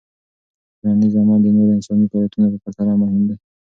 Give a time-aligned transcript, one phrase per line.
[0.79, 3.35] ټولنیز عمل د نورو انساني فعالیتونو په پرتله مهم دی.